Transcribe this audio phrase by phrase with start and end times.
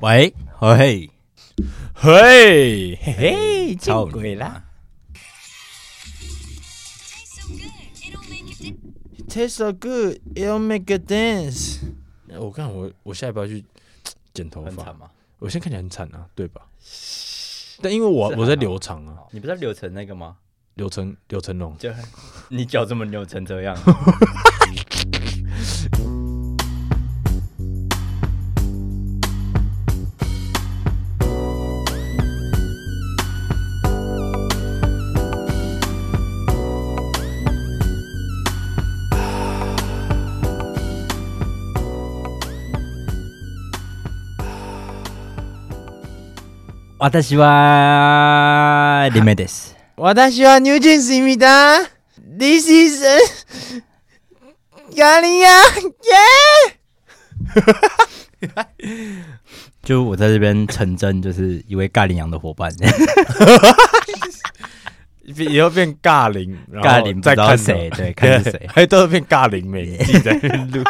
[0.00, 1.10] 喂，嘿，
[1.92, 4.62] 嘿，嘿嘿，见鬼啦
[9.28, 11.78] ！Taste so good, it'll make a dance。
[12.38, 13.64] 我看我我下一步要去
[14.32, 15.10] 剪头发吗？
[15.40, 16.62] 我现在看起来很惨啊，对吧？
[17.82, 20.36] 但因为我我在留长啊，你不是留成那个吗？
[20.74, 21.90] 留成刘成龙，就
[22.50, 23.76] 你脚这么扭成这样。
[46.99, 49.75] 私はリメです。
[49.97, 51.81] 私はニュージーンズ见た。
[52.37, 53.03] This is
[54.95, 55.49] 咖喱羊
[56.03, 56.19] 耶！
[59.83, 62.71] 就我在这边成真，就是一位咖喱羊的伙伴。
[65.36, 67.90] 以后变尬龄，尬龄再看谁？
[67.96, 68.66] 对，看是谁？
[68.72, 70.82] 还都是变尬铃妹， 自己在录。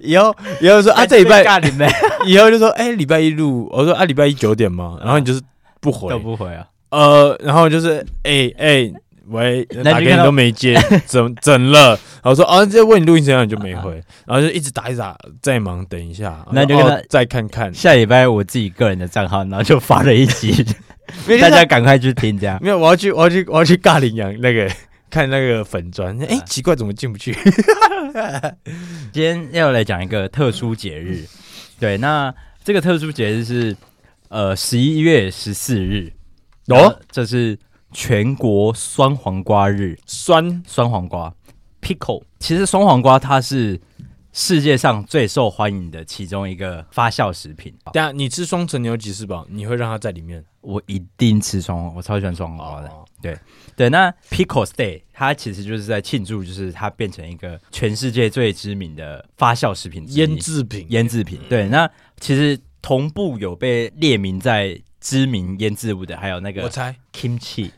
[0.00, 1.88] 以后以后说啊，这礼拜尬铃妹，
[2.26, 3.68] 以后就说哎，礼拜一录。
[3.72, 5.40] 我说啊，礼拜一九点嘛，然后你就是
[5.80, 6.66] 不回，都不回啊。
[6.90, 8.92] 呃，然后就是哎哎
[9.28, 11.98] 喂，打给你都没接，怎怎了？
[12.22, 13.92] 然后说啊，这问你录音怎样，你就没回，
[14.26, 17.72] 然后就一直打一打，再忙，等一下，那就跟他再看看。
[17.72, 20.64] 下礼拜我自己个人的账号，然后就发了一集。
[21.40, 24.70] 大家赶快去听，这 样没有，我要去，我要去，我要去尬领羊那个
[25.10, 26.16] 看那个粉砖。
[26.22, 27.32] 哎、欸，奇怪，怎么进不去？
[29.12, 31.24] 今天要来讲一个特殊节日，
[31.78, 33.76] 对，那这个特殊节日是
[34.28, 36.12] 呃十一月十四日
[36.68, 37.58] 哦，这是
[37.92, 41.32] 全国酸黄瓜日，酸酸黄瓜
[41.80, 42.22] pickle。
[42.38, 43.80] 其实酸黄瓜它是。
[44.32, 47.74] 世界上最受欢迎的其中一个发酵食品。
[47.92, 50.42] 等下你吃双层牛吉士堡，你会让它在里面？
[50.62, 52.88] 我一定吃双黄，我超喜欢双黄瓜的。
[52.88, 53.04] Oh.
[53.20, 53.38] 对
[53.76, 61.38] 对，那 Pickles Day 它其实就是在庆祝，就是它变成一个全世界最知名的发酵食品、腌制品、腌制品。
[61.48, 61.88] 对，那
[62.18, 67.70] 其实同步有被列名在知名腌制物的，还有那个我猜 Kimchi，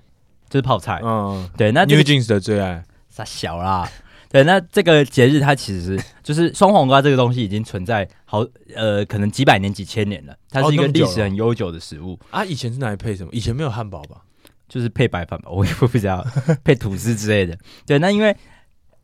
[0.49, 1.01] 就是泡菜。
[1.03, 3.91] 嗯，对，那 New Jeans 的最爱，傻小啦。
[4.35, 10.37] 对，那这个节日它其实就是双黄瓜这个东西已经存在好呃，可能几百年、几千年了。
[10.51, 12.45] 它是一个历史很悠久的食物、哦、啊。
[12.45, 13.31] 以前是拿来配什么？
[13.33, 14.23] 以前没有汉堡吧？
[14.69, 16.27] 就是配白饭吧，我也不知道，
[16.65, 17.57] 配吐司之类的。
[17.87, 18.37] 对，那因为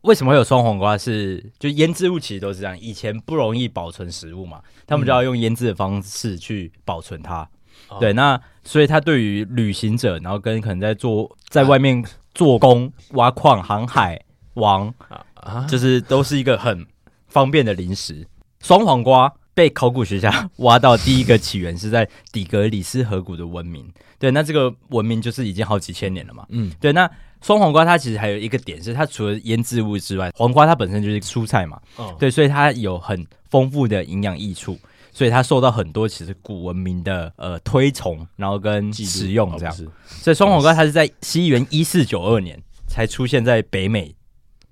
[0.01, 1.37] 为什么会有双黄瓜是？
[1.37, 2.77] 是就腌制物其实都是这样。
[2.77, 7.49] 以前不容易保存食物嘛，他们就要用腌制的方式去保存它。
[7.89, 12.03] 嗯、对，那所以它对于旅行者，然后跟可能在做在外面
[12.33, 14.21] 做工、挖矿、航海。
[14.55, 14.93] 王
[15.35, 16.85] 啊，就是都是一个很
[17.27, 18.27] 方便的零食。
[18.59, 23.91] 双黄瓜被考古学家 挖到第一个起源是在底格里斯河谷的文明。
[24.19, 26.45] 对，那这个文明就是已经好几千年了嘛。
[26.49, 26.93] 嗯，对。
[26.93, 27.09] 那
[27.41, 31.81] 双黄瓜它其实还有一个点是，它除了腌制物之外，黄瓜它本身就是蔬菜嘛。
[31.95, 34.77] 哦，对，所以它有很丰富的营养益处，
[35.11, 39.75] 所以它受到很多其实古文明的呃推崇，然后跟使用这样。
[40.05, 44.13] 所以双黄瓜它是在西元一四九二年才出现在北美。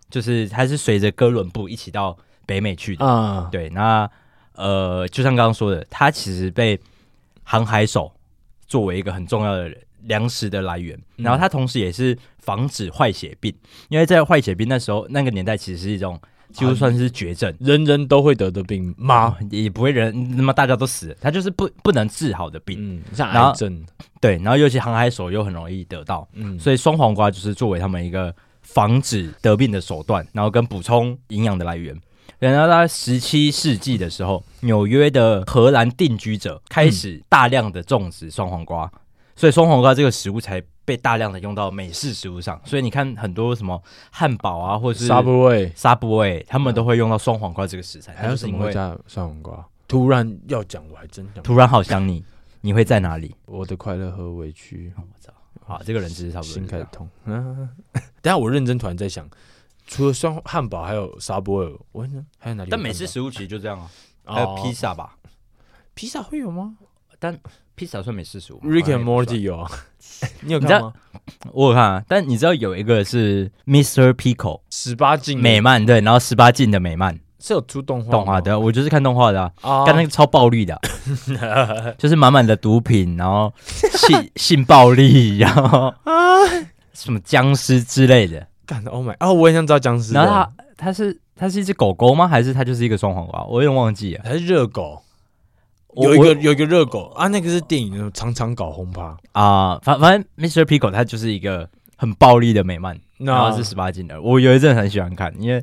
[0.09, 3.05] 就是它是随着哥伦布一起到北美去的。
[3.05, 4.09] 啊，对，那
[4.55, 6.79] 呃，就像刚刚说的，它其实被
[7.43, 8.11] 航海手
[8.67, 9.71] 作为一个很重要的
[10.03, 13.53] 粮食的来源，嗯、然后它同时也是防止坏血病，
[13.87, 16.19] 因为在坏血病那时候那个年代其实是一种
[16.51, 19.37] 就算是绝症，人人都会得的病吗？
[19.51, 23.85] 也不会人那么大家都死了，它就是不不能治好的病，嗯，像癌症，
[24.19, 28.35] 对，然后尤其航海手又很容易得到，嗯，所以双黄瓜就是作为他们一个。
[28.73, 31.99] 防止得病的手段，然后跟补充营养的来源。
[32.37, 38.99] 然后在十七世纪的时候，纽约的荷兰定居者开始大量的种植双黄瓜，嗯、
[39.35, 42.61] 所以双黄瓜这个食物才被大量的用到美式食物上。
[42.63, 43.81] 所以你看很多什么
[44.11, 48.13] 汉堡啊，或者是 Subway、Subway，他们都会用到双黄瓜这个食材。
[48.13, 49.65] 还有什么会加双黄瓜？
[49.87, 51.43] 突然要讲，我还真想。
[51.43, 52.23] 突然好想你，
[52.61, 53.35] 你会在哪里？
[53.47, 54.93] 我的快乐和委屈。
[54.95, 55.33] 我操！
[55.69, 56.53] 好，这个人其实差不多。
[56.53, 57.07] 心开始痛。
[57.25, 57.69] 嗯，
[58.21, 59.29] 等下我认真突然在想，
[59.85, 62.71] 除了双汉堡，还有沙波尔，我问还有哪里有？
[62.71, 63.79] 但美式食物其实就这样
[64.25, 65.15] 啊，还有披萨吧？
[65.93, 66.75] 披萨会有吗？
[67.19, 67.37] 但
[67.75, 69.71] 披萨算美式食物吗？Rick and Morty 有啊，
[70.41, 70.93] 你有看吗？
[71.53, 74.11] 我有看啊，但你知道有一个是 Mr.
[74.13, 77.19] Pickle 十八禁美漫，对，然后十八禁的美漫。
[77.39, 80.79] 是有出动画动画的，我就是看动画的啊，看那个超暴力的，
[81.97, 86.13] 就是满满的毒品，然后性 性暴力，然后啊
[86.93, 88.45] 什么僵尸之类的。
[88.65, 90.13] 干的 Oh my 啊，我也想知道僵尸。
[90.13, 92.27] 然后它它是它是一只狗狗吗？
[92.27, 93.43] 还是它就是一个双黄瓜？
[93.45, 95.01] 我有点忘记了，还是热狗？
[95.95, 99.79] 有一个有一个热狗啊，那个是电影，常常搞轰趴啊。
[99.81, 100.63] 反反正 Mr.
[100.63, 101.67] Pickle 他就是一个
[101.99, 104.21] 很暴力的美漫，然后是十八禁的。
[104.21, 105.61] 我有一阵很喜欢看，因为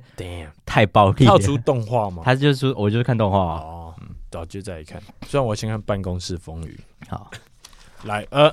[0.67, 1.25] 太暴力。
[1.25, 2.21] 跳出动画吗？
[2.23, 3.95] 他就是我就是看动画哦，
[4.31, 5.01] 早就在看。
[5.27, 6.79] 虽然我先看《办公室风雨》。
[7.09, 7.31] 好，
[8.05, 8.53] 来呃，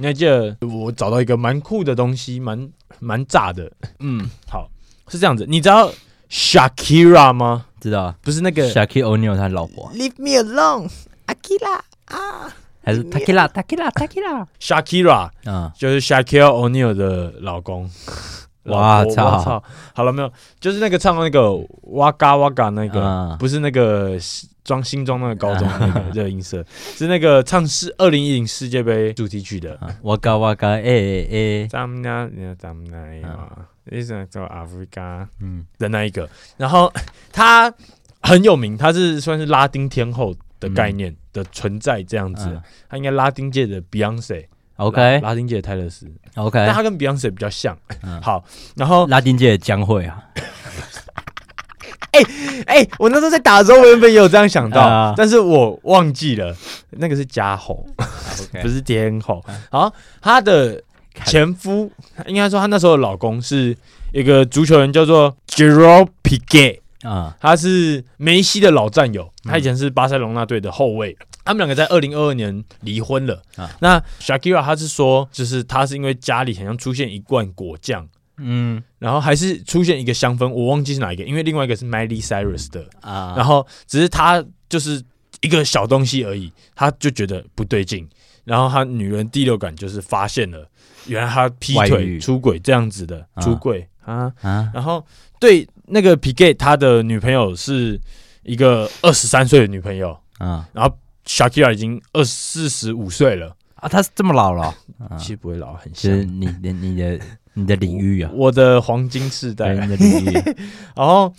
[0.00, 3.70] 你还记得我找到一个蛮酷的东西，蛮蛮炸的。
[4.00, 4.68] 嗯，好，
[5.06, 5.92] 是这样子，你知道
[6.28, 7.66] Shakira 吗？
[7.80, 9.92] 知道，不是那个 Shaquille O'Neal 他老婆。
[9.94, 12.52] Leave me alone，Akira 啊，
[12.84, 17.90] 还是 Takira，Takira，Takira，Shakira，嗯，就是 Shaquille O'Neal 的老公。
[18.66, 19.42] 哇操！
[19.42, 19.60] 操，
[19.92, 20.32] 好了没有？
[20.60, 21.52] 就是那个唱那个
[21.82, 24.16] 哇嘎哇嘎那个，不是那个
[24.62, 29.76] 装新装那个高中 那个热音社，是那个唱世二零一零世界杯主题曲的。
[30.02, 33.48] 哇嘎哇嘎，哎哎哎，咱们俩，咱们俩啊。
[33.90, 36.92] 意思叫 Africa，嗯的那一个，然后
[37.32, 37.74] 他
[38.22, 47.76] 很有名，他是算是拉丁天后的概念的存在这样子，他应该拉丁界的 Beyonce，OK，拉丁界的泰勒斯，OK，但他跟 Beyonce 比较像，
[48.20, 48.44] 好，
[48.76, 50.24] 然后拉丁界的江蕙啊，
[52.12, 52.20] 哎
[52.66, 56.54] 哎，我那时候在打的时候，我原本也有这样想到，但是我忘记了，
[56.90, 57.86] 那个是家后，
[58.60, 60.82] 不是天后，好，他的。
[61.26, 61.92] 前夫
[62.26, 63.76] 应该说，他那时候的老公是
[64.12, 71.16] 一个足球员，叫做 Gerald Piqué 啊，他是梅西的老战友，他以前是巴塞隆纳队的后卫。
[71.44, 73.42] 他们两个在二零二二年离婚了。
[73.56, 85.02] 啊那 Shakira 他是说，就是他是因为家里好像出现一罐果酱，嗯，然后还是出现一个香氛，我忘记是哪一个，因为另外一个是 Miley Cyrus 的啊，然后只是他就是
[85.40, 88.08] 一个小东西而已，他就觉得不对劲，
[88.44, 90.68] 然后他女人第六感就是发现了。
[91.06, 94.70] 原来他劈腿出轨这样子的出轨啊啊！
[94.72, 95.04] 然后
[95.40, 98.00] 对那个 Piqué 他的女朋友是
[98.42, 100.96] 一个二十三岁的女朋友啊，然后
[101.26, 104.74] Shakira 已经二四十五岁了啊，他是这么老了？
[105.18, 107.20] 其实不会老，很像你的你的
[107.54, 110.32] 你的领域啊，我的黄金世代的领域。
[110.96, 111.32] 然后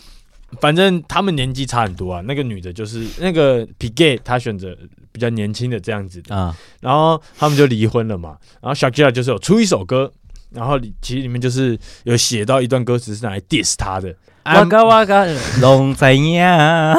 [0.60, 4.78] 反正他们年纪差很多啊，那个女的就是那个 Piqué 他选择。
[5.13, 8.36] 比较年轻的这样子啊，然后他们就离婚了嘛。
[8.60, 10.12] 然后 Shakira 就是有出一首歌，
[10.54, 14.16] 然后其实里面就是有写到一段歌词是拿来 diss 他的。
[14.44, 15.26] 哇嘎哇嘎，
[15.62, 16.96] 龙在呀，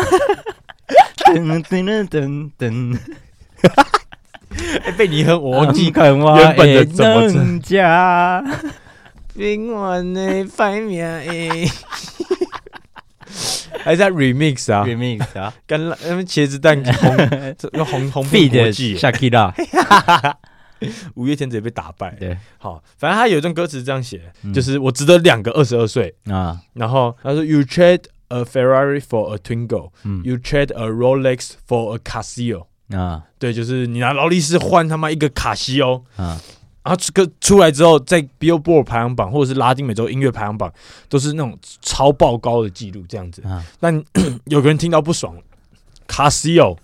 [1.26, 2.98] 噔噔噔噔，
[4.96, 8.44] 被你和我忘记原本的怎么讲。
[13.84, 17.16] 还在 remix 啊，remix 啊， 跟那边茄子蛋红
[17.72, 19.52] 用红红笔的 Shakira，
[21.14, 22.10] 五月天直接被打败。
[22.18, 26.60] 对，好，反正他有一段歌词这样写，就是我值得两个二十二岁啊。
[26.74, 32.66] 然后他说，You trade a Ferrari for a Twingo，You trade a Rolex for a Casio。
[32.90, 36.40] 啊，对，就是你拿劳力士换他妈一个卡西欧啊。
[36.84, 40.70] 然后这个出来之后，在 Billboard 排行榜或者是拉丁美洲音乐排行榜，
[41.08, 43.40] 都是那种超爆高的记录这样子。
[43.42, 44.04] 啊、但
[44.44, 45.34] 有个人听到不爽
[46.06, 46.76] ，Casio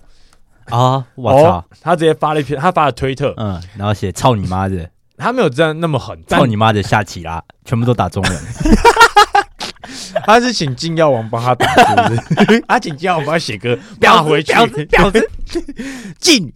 [0.71, 1.65] 啊，我操、哦！
[1.81, 4.89] 他直接发了一篇，他发了推特，嗯，然后写“操你妈的”，
[5.19, 8.33] 他没有这样那么狠，“操你妈的”下棋啦，全部都打中文。
[10.25, 11.67] 他是请金药王帮他打，
[12.09, 12.15] 是不
[12.53, 12.61] 是？
[12.69, 15.31] 他请金药王帮他写歌，婊回去，婊子
[16.19, 16.53] 进。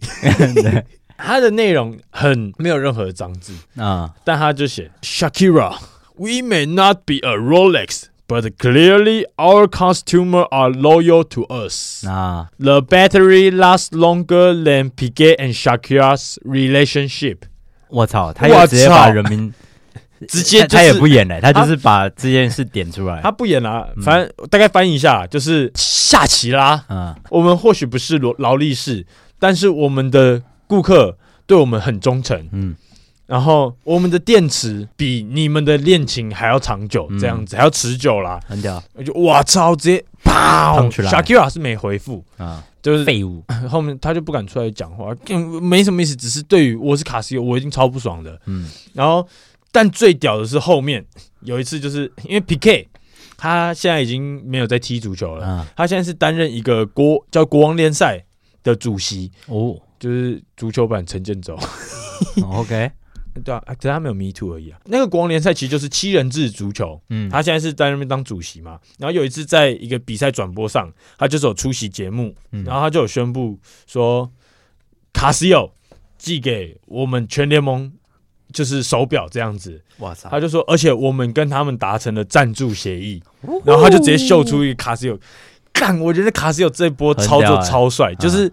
[1.17, 7.35] 他的内容很没有任何的脏字啊，但他就写 Shakira，We may not be a
[8.27, 12.49] Rolex，but clearly our customers are loyal to us 啊。
[12.59, 17.37] The battery lasts longer than Piqué and Shakira's relationship。
[17.89, 19.53] 我操，他又直接把人民
[20.27, 23.21] 直接他也不演了，他就是把这件事点出来。
[23.21, 26.83] 他不演了，反正大概翻译一下，就是下棋啦。
[26.89, 29.05] 嗯，我们或许不是劳劳力士，
[29.39, 30.41] 但是我们的。
[30.67, 31.15] 顾客
[31.45, 32.75] 对我们很忠诚，嗯，
[33.25, 38.81] 然后我们的电池比你们的恋情还要长久，这样子还要持久啦，很屌！
[38.93, 43.43] 我就哇操，直接砰！Shakira 是没回复啊，就是废物。
[43.69, 45.07] 后面他就不敢出来讲话，
[45.61, 48.69] 没什么意思，只是对于我是卡西欧，我已经超不爽的，嗯。
[48.93, 49.27] 然后，
[49.71, 51.03] 但最屌的是后面
[51.41, 52.85] 有一次，就是因为 Piqué
[53.37, 58.23] 他现在已经没有在踢足球了，他现在是担任一个国叫国王联赛
[58.63, 59.77] 的主席哦。
[59.97, 61.57] 就是足球版陈建州
[62.43, 62.91] ，OK，
[63.43, 64.79] 对啊，可是他没有 Me Too 而已啊。
[64.85, 68.79] 那个国王联赛其实就是七人制足球，嗯，他现在是在那边当主席嘛。
[68.97, 74.31] 然后有一次在一个比赛转播上，他就是有出席节目，然后他就有宣布说，
[75.11, 75.69] 卡西欧
[76.17, 77.91] 寄给我们全联盟
[78.53, 79.81] 就是手表这样子。
[79.97, 80.29] 哇塞！
[80.29, 83.21] 他就说，而且我们跟他们达成了赞助协议，
[83.63, 85.19] 然后他就直接秀出一个卡西欧。
[85.73, 88.51] 干，我觉得卡西欧这一波操作超帅，就是。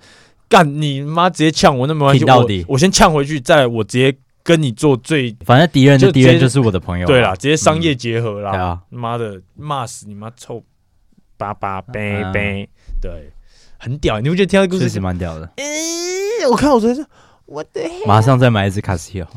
[0.49, 10.63] 干你妈直接呛我，那没关系，我，我先呛回去，再我直接跟你做最，反正敌人的敌人就是我的朋友，对啦，直接商业结合啦，对啊，妈的骂死你妈臭
[11.37, 12.69] 巴巴呗呗，
[13.01, 13.33] 对，
[13.79, 15.47] 很屌，你不觉得听到故事确实蛮屌的？
[15.57, 17.05] 诶，我看我昨天说，
[17.47, 19.29] 我的，马上再买一只卡西欧，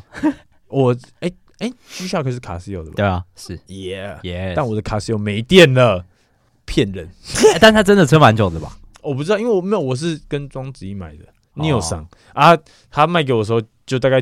[0.67, 2.95] 我哎哎，G Shock 是卡西欧的吧？
[2.97, 3.59] 对啊，是。
[3.67, 6.03] 耶耶，但我的卡西欧没电了，
[6.65, 7.07] 骗人，
[7.61, 8.77] 但他真的撑蛮久的吧？
[9.01, 12.05] 我不知道，因为我没有，我是跟庄子怡买的，你有上。
[12.33, 12.57] 啊？
[12.89, 14.19] 他卖给我的时候，就大概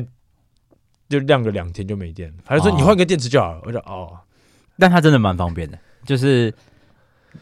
[1.08, 2.34] 就亮个两天就没电了。
[2.44, 3.60] 他就说你换个电池就好了。
[3.64, 4.18] 我就哦，
[4.78, 6.52] 但它真的蛮方便的，就是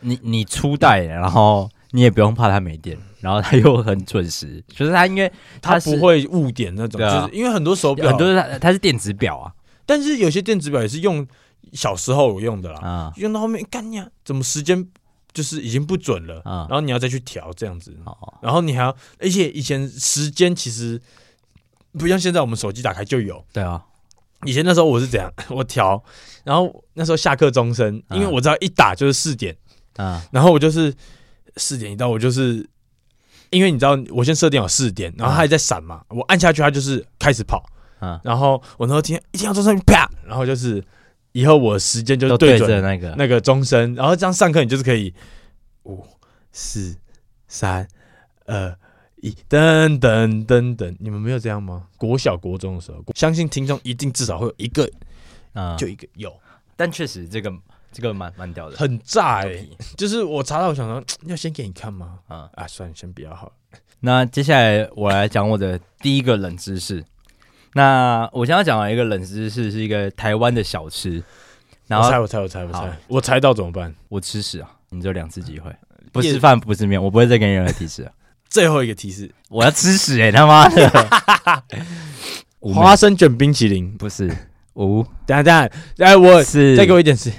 [0.01, 4.63] 你你初代，然后你也不用怕它没电，然后它又很准时。
[4.69, 9.53] 就是它因为它不会误点那种，就是因为很多手表很多它它是电子表啊，
[9.87, 11.27] 但是有些电子表也是用
[11.73, 14.87] 小时候有用的啦，用到后面干呀，怎么时间？
[15.35, 17.97] 就是已经不准了，然后你要再去调这样子，
[18.43, 21.01] 然后你还要，而且以前时间其实
[21.99, 23.45] 不像现在，我们手机打开就有。
[23.53, 23.83] 对啊，
[24.45, 26.03] 以前那时候我是怎样， 我调，
[26.45, 29.57] 然后那时候下课钟声，因为我知道一打就是四点，
[29.97, 30.23] 啊。
[30.31, 30.95] 然后我就是
[31.57, 32.69] 四点一到，我就是
[33.51, 37.65] 因为你知道，我先设定好四点，然后它还在闪嘛，我按下去它就是开始跑，
[38.23, 40.83] 然后我那时候听一听到钟声啪，然后就是。
[41.35, 43.15] 以后我时间就对准那个。
[43.17, 45.15] 那个钟声，然后这样上课你就是可以
[45.85, 46.07] 五
[46.53, 46.95] 四
[47.49, 47.89] 三
[48.45, 48.79] 二
[49.23, 51.87] 一噔噔噔噔，你们没有这样吗？
[51.97, 54.91] 国小国中的时候，相信听众一定至少会有一个
[55.53, 56.33] 啊，就一个有。
[56.75, 57.53] 但确实这个
[57.93, 59.65] 这个蛮蛮屌的，很炸哎！
[59.97, 62.19] 就是我查到，我想说要先给你看吗？
[62.27, 63.53] 啊啊，算了，先比较好。
[64.01, 67.05] 那接下来我来讲我的第一个冷知识。
[67.75, 71.23] 那我现在讲的一个冷知识，是一个台湾的小吃。
[71.87, 73.95] 然后我猜，我猜，我猜，我猜，我猜到怎么办？
[74.09, 74.69] 我吃屎啊！
[74.89, 75.73] 你只有两次机会，
[76.11, 78.13] 不吃饭不吃面，我不会再给你任何提示了。
[78.53, 80.21] 最后一个提示，我要吃屎！
[80.21, 81.09] 哎，他妈的！
[82.61, 84.31] 花生卷冰淇淋不是
[84.75, 85.03] 五？
[85.27, 87.39] 等下等下，来，我是再给我一点时间。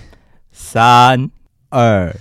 [0.51, 1.29] 三
[1.70, 2.15] 二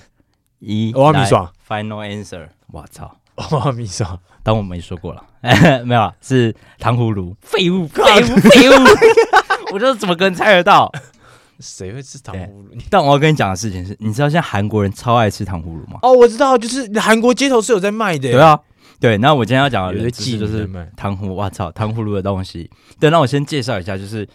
[0.59, 1.51] 一，我要米爽。
[1.67, 2.49] Final answer！
[2.71, 3.17] 我操！
[3.51, 4.21] 我要米爽。
[4.43, 5.25] 当我没说过了，
[5.87, 7.35] 没有，是糖葫芦。
[7.41, 8.73] 废物， 废物，废物！
[9.73, 10.93] 我就是怎么可能猜得到？
[11.61, 12.77] 谁会吃糖葫芦？
[12.91, 15.99] 但我要跟你讲的事情是，你知道现在韩国人超爱吃糖葫芦吗？
[16.03, 18.33] 哦，我知道，就是韩国街头是有在卖的。
[18.33, 18.59] 对啊，
[19.01, 19.19] 对。
[19.19, 22.71] 那我今天要讲的有些记就是糖葫芦，我操，糖葫芦的东西。
[23.01, 24.29] 对，那我先介绍一下，就是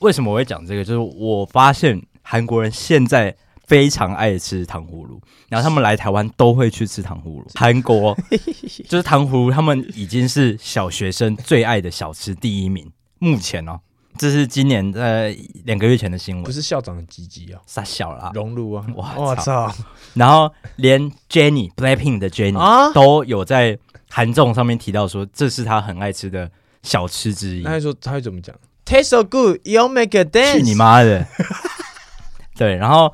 [0.00, 3.34] 为什么我会讲这个，就是我发现韩国人现在。
[3.66, 7.46] 非常爱吃糖葫芦，然后他们来台湾都会去吃糖葫芦。
[7.56, 8.14] 韩国
[8.86, 12.86] 就是糖葫芦，他们已经是小学生最爱的小吃第一名。
[13.20, 13.80] 目前哦，
[14.16, 16.44] 这是今年呃两个月前的新闻。
[16.44, 19.72] 不是校长的鸡鸡啊，傻小啦，熔炉啊，我操！
[20.14, 23.78] 然后连 Jennie Blackpink 的 Jennie 啊都有在
[24.10, 26.50] 韩综上面提到说，这是他很爱吃的
[26.82, 27.62] 小吃之一。
[27.62, 28.54] 他说他会怎么讲
[28.84, 30.58] ？Taste so good, you make a dance。
[30.58, 31.26] 去你妈的！
[32.56, 33.12] 对，然后。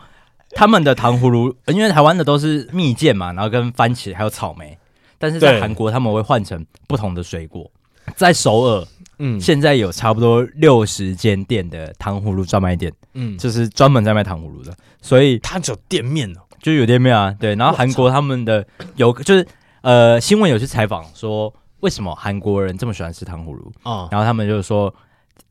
[0.53, 4.77] 他们的糖葫芦，因为台湾的都是蜜饯嘛，然后跟番茄还有草莓，
[5.17, 7.71] 但是在韩国他们会换成不同的水果。
[8.17, 8.85] 在首尔，
[9.23, 17.55] 嗯，现在有差不多六十间店的糖葫芦专卖店，嗯，就是专门在卖糖葫芦的，所以它只有店面哦，就有店面啊，对。
[17.55, 19.47] 然后韩国他们的有就是
[19.83, 24.09] 呃新闻有去采访说，为什么韩国人这么喜欢吃糖葫芦啊？
[24.11, 24.93] 然后他们就是说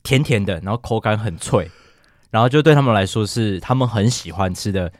[0.02, 1.70] 甜甜的，然后口感很脆。
[2.30, 4.92] 然后就对他们来说是他们很喜欢吃的，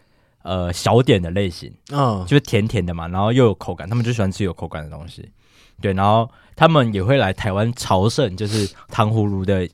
[0.42, 5.30] 呃，小点的类型，嗯，就是甜甜的嘛，然后又有口感，他们就喜欢吃有口感的东西，
[5.80, 9.68] 对，然后他们也会来台湾朝圣，就是糖葫芦的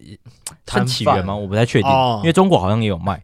[0.65, 1.35] 它 起源吗？
[1.35, 3.23] 我不太确定，因为中国好像也有卖，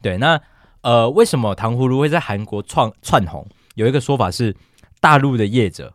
[0.00, 0.40] 对，那
[0.82, 3.46] 呃，为什么糖葫芦会在韩国窜窜红？
[3.74, 4.54] 有一个说法是，
[5.00, 5.92] 大陆的业者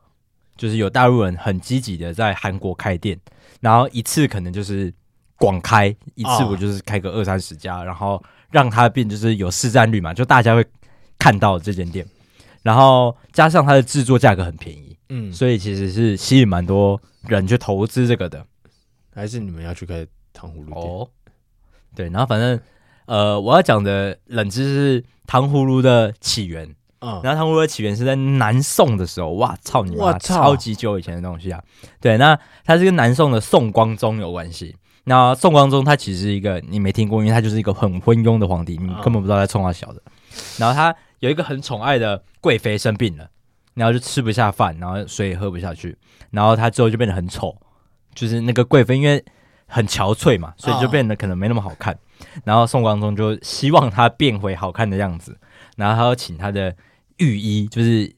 [0.57, 3.19] 就是有大陆人很积极的在韩国开店，
[3.61, 4.93] 然后一次可能就是。
[5.35, 10.65] 广开一次，我就是开个二三十家，然后让它变就是有市占率嘛，就大家会
[11.19, 12.05] 看到这间店，
[12.61, 18.43] 然后加上它的制作价格很便宜，嗯，所以其实是吸引蛮多人去投资这个的。
[19.13, 20.03] 还是你们要去开
[20.33, 20.77] 糖葫芦店？
[20.77, 21.07] 哦，
[21.95, 22.59] 对，然后反正
[23.05, 26.67] 呃，我要讲的冷知识糖葫芦的起源，
[27.01, 31.63] 嗯，然后糖葫芦的起源是在南宋的时候，哇操你妈，超级久以前的东西啊！
[32.01, 34.75] 对，那它是跟南宋的宋光宗有关系。
[35.03, 40.01] 那宋光宗他其实是一个你没听过，因为他就是一个很昏庸的皇帝，你根本不知道在冲他小的。
[40.57, 43.29] 然后他有一个很宠爱的贵妃生病了，
[43.73, 45.97] 然后就吃不下饭，然后水也喝不下去，
[46.31, 47.55] 然后他最后就变得很丑，
[48.13, 49.23] 就是那个贵妃因为
[49.65, 51.97] 很憔悴嘛，所以就变得可能没那么好看。
[52.43, 55.37] 然后宋光宗就希望他变回好看的样子，
[55.75, 56.75] 然后他要请他的
[57.17, 58.15] 御医，就是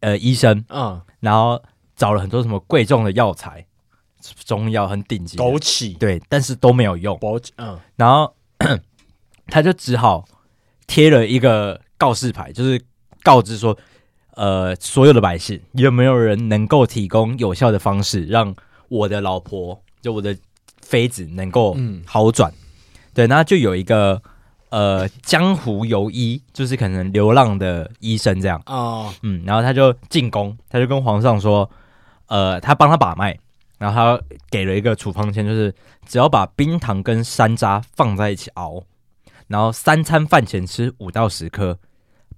[0.00, 1.62] 呃医生，嗯，然后
[1.94, 3.64] 找了很多什么贵重的药材，
[4.44, 5.96] 中药很顶级，枸杞。
[5.98, 7.16] 对，但是都没有用。
[7.18, 8.34] 枸杞，嗯，然后
[9.46, 10.24] 他就只好
[10.86, 12.82] 贴了一个告示牌，就是
[13.22, 13.76] 告知说，
[14.36, 18.54] 呃，所有的百姓有没有人能够提供有效的方式，让
[18.88, 20.36] 我的老婆，就我的
[20.80, 21.76] 妃子能够
[22.06, 22.50] 好转。
[22.52, 22.54] 嗯、
[23.12, 24.22] 对，那就有一个
[24.68, 31.68] 呃江湖游医，就是可能流浪的医生这样哦，嗯，然后他就进宫，他就跟皇上说，
[32.28, 33.36] 呃，他帮他把脉。
[33.78, 35.74] 然后他给了一个处方签，就是
[36.06, 38.82] 只要把冰糖跟山楂放在一起熬，
[39.48, 41.78] 然后三餐饭前吃五到十颗，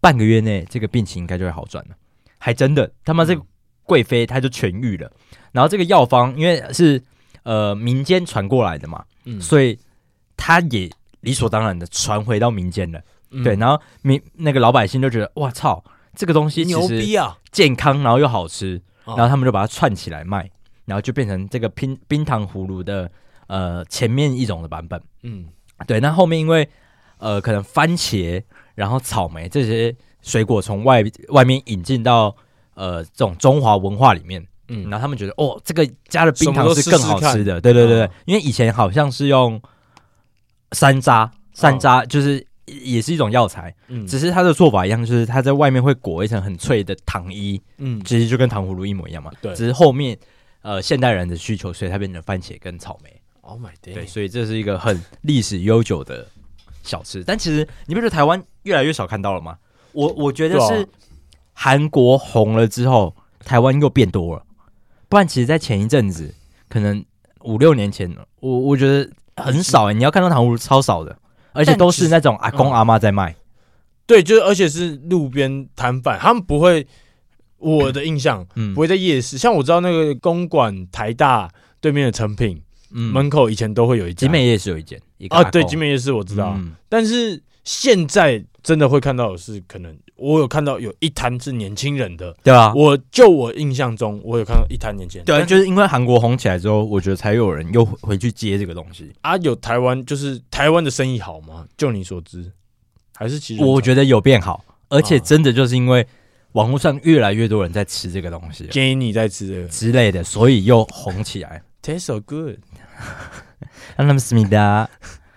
[0.00, 1.96] 半个月内这个病情应该就会好转了。
[2.38, 3.42] 还真的，他妈这个
[3.84, 5.10] 贵妃她就痊愈了。
[5.52, 7.02] 然后这个药方因为是
[7.42, 9.78] 呃民间传过来的嘛，嗯，所以
[10.36, 10.90] 他也
[11.20, 13.00] 理所当然的传回到民间了。
[13.30, 15.82] 嗯、对，然后民那个老百姓就觉得哇操，
[16.14, 20.50] 这个东西牛逼啊，健康然后又好吃，然后他们就把它串起来卖。
[20.84, 23.10] 然后就变成这个冰冰糖葫芦的
[23.46, 25.46] 呃前面一种的版本，嗯，
[25.86, 26.00] 对。
[26.00, 26.66] 那后面因为
[27.18, 28.42] 呃可能番茄，
[28.78, 29.92] 然后草莓这些
[30.22, 32.32] 水果从外外面引进到
[32.74, 39.60] 呃这种中华文化里面，嗯，然后他们觉得哦这个加了冰糖是更好吃的，对对对对，哦、因为以前好像是用
[40.72, 50.16] 山楂，山楂就是也是一种药材，嗯，只是它的做法一样，就是它在外面会裹一层很脆的糖衣，嗯，其实就跟糖葫芦一模一样嘛，对，只是后面。
[50.60, 53.22] 呃，现代人的需求，所以它变成番茄跟草莓。
[53.42, 53.94] Oh my god！
[53.94, 56.26] 对，所以这是一个很历史悠久的
[56.82, 57.22] 小吃。
[57.22, 59.56] 但其实你不觉得台湾越来越少看到了吗？
[59.92, 60.86] 我我觉得是
[61.54, 64.44] 韩国红了之后，台湾又变多了。
[65.08, 66.34] 不然，其实，在前一阵子，
[66.68, 67.04] 可能
[67.40, 69.10] 五六年前，我我觉得
[69.42, 69.94] 很少、欸。
[69.94, 71.18] 你要看到糖葫芦超少的，
[71.52, 73.34] 而且都是那种阿公阿妈在卖。
[74.06, 76.86] 对，就是而且是路边摊贩，他们不会。
[77.60, 79.36] 我的印象，嗯，不会在夜市。
[79.36, 84.28] 像我知道那个公馆台大对面的成品，嗯，门口以前都会有一家。
[84.28, 84.96] 集美夜市有一间，
[85.30, 86.56] 啊，对，集美夜市我知道。
[86.88, 92.72] 但是现在真的会看到的是，可能我有看到有一摊是年轻人的，对啊。
[92.74, 95.24] 我就我印象中，我有看到一摊年轻人。
[95.24, 99.36] 对，就是因为韩国红起来之后，我觉得才有人又回去接这个东西啊。
[99.38, 101.66] 有台湾就是台湾的生意好吗？
[101.76, 102.50] 就你所知，
[103.14, 106.06] 还是其实我觉得有变好，而且真的就是因为。
[106.52, 111.62] 网络上越来越多人在吃这个东西，建议你在吃这个之类的，所以又红起来。
[111.82, 112.56] Taste so good，
[113.96, 114.88] 让他们思密达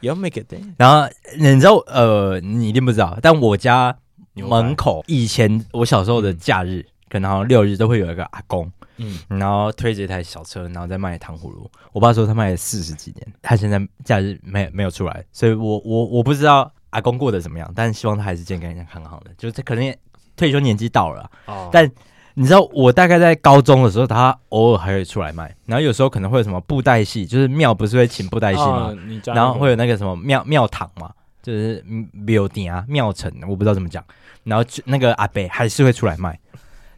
[0.01, 0.53] ，You make it。
[0.77, 3.95] 然后你知道，呃，你一定不知道，但我家
[4.33, 11.69] 门口以前我小时候的假日，可能好像六日都会有一个阿公，嗯，然后推着一台小车，然后在卖糖葫芦。
[11.93, 19.95] 我爸说他卖了四十几年，他现在假日没没有出来，所以我我我不知道阿公过得怎么样，但是希望他还是健康健康的，就是他可能。
[20.37, 21.87] 退休年纪到了，哦，但
[22.33, 25.53] 你知道我大概在高中的时候，他偶尔还会出来卖。
[25.65, 28.89] 然后有时候可能会有什么布袋戏，就是庙不是会请布袋戏吗？
[28.89, 31.11] 哦、然后会有那个什么庙庙堂嘛，
[31.43, 34.03] 就是庙顶啊庙城，我不知道怎么讲。
[34.43, 36.39] 然后那个阿伯还是会出来卖，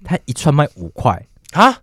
[0.04, 1.22] 他一串卖五块
[1.54, 1.78] 啊，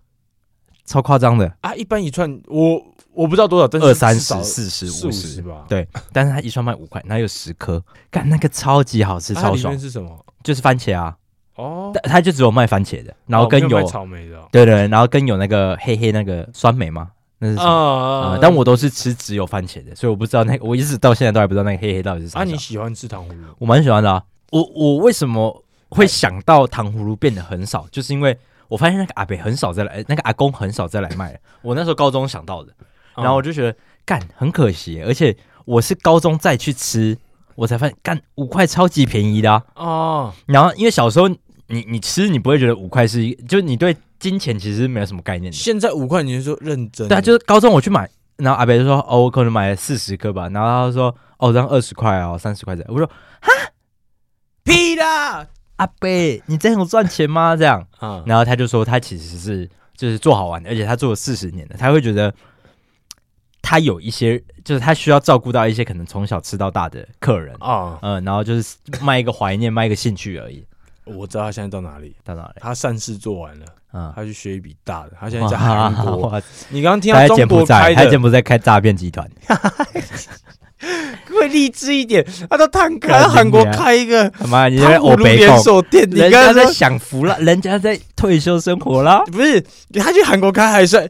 [0.85, 1.75] 超夸张的啊！
[1.75, 2.81] 一般一串我
[3.13, 5.65] 我不知道多少，二三十、四十、五十吧。
[5.67, 9.77] 对，但是他一串卖五块，然后有十颗，干那个超级好吃，超爽。
[9.77, 10.25] 是什么？
[10.43, 11.15] 就是番茄啊。
[11.61, 17.09] 哦，他就只有卖番茄的，然后跟有、哦、草莓的、哦，对，对对，然后跟有那个黑黑那个酸梅吗？
[17.43, 17.69] 那是什么？
[17.71, 22.39] 啊、但我都是吃只有番茄的，所以我不知道那个， 我一直到现在都还不知道那个黑黑到底是啥。
[22.39, 23.47] 啊，你喜欢吃糖葫芦？
[23.57, 24.23] 我蛮喜欢的啊。
[24.51, 27.87] 我我为什么会想到糖葫芦变得很少？
[27.91, 31.39] 就是因为我发现那个阿北很少再来，那个阿公很少再来卖了。
[31.63, 32.71] 我那时候高中想到的，
[33.15, 37.17] 然后我就觉得干很可惜，而且我是高中再去吃，
[37.55, 39.63] 我才发现干五块超级便宜的啊。
[39.75, 41.27] 哦，然后因为小时候。
[41.71, 45.57] 你你吃你不会觉得五块是一，就是你对金钱其实没有什么概念的。
[45.57, 47.07] 现在五块你是说认真？
[47.07, 52.93] 对啊，就是高中我去买，然后阿北就说哦，我可能买了四十颗吧，然后他就说哦，这样二十块哦，三十块这样。
[52.93, 53.07] 我说
[53.41, 53.51] 哈，
[54.63, 57.55] 屁啦，阿北，你这样有赚钱吗？
[57.55, 62.33] 这样，嗯， 然后他就说他其实是就是做好玩的，而且他做了四十年了，他会觉得
[63.61, 70.65] 他有一些就是他需要照顾到一些可能从小吃到大的客人啊，嗯，嗯，然后就是卖一个怀念，卖一个兴趣而已。
[71.15, 72.53] 我知道他现在到哪里，到哪里？
[72.59, 75.11] 他善事做完了，嗯，他去学一笔大的。
[75.19, 76.41] 他现在在韩国。
[76.69, 79.29] 你刚刚听到中国开的，他柬埔寨开诈骗集团，
[81.29, 82.25] 会励志一点。
[82.49, 89.23] 他到坦克， 韩国开一个，他妈，你在欧北连锁店，人家在享福了，人家在退休生活了。
[89.31, 89.61] 不是，
[89.93, 91.07] 他去韩国开还算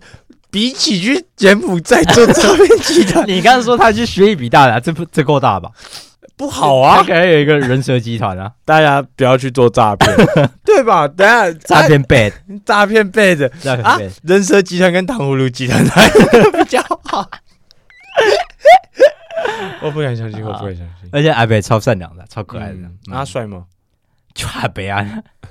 [0.49, 3.25] 比起去柬埔寨做诈骗集团？
[3.27, 5.69] 你刚刚说他去学一笔大的，这不这够大吧？
[6.37, 6.97] 不好啊。
[6.97, 10.15] 他可能有一个人蛇集团啊， 大家不要去做诈骗，
[10.65, 11.07] 对吧？
[11.07, 12.31] 等下诈骗 bad，
[12.65, 13.49] 诈骗 bad
[13.83, 13.97] 啊！
[14.23, 15.83] 人蛇集团跟糖葫芦集团
[16.53, 17.29] 比较好。
[19.81, 21.09] 我不敢相信，我不敢相信。
[21.11, 22.77] 而且阿北超善良的，超可爱的。
[23.11, 23.65] 他帅吗？
[24.33, 25.05] 就阿北啊，